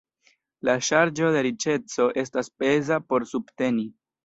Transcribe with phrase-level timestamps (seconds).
[0.69, 3.89] La ŝarĝo de riĉeco estas peza por subteni.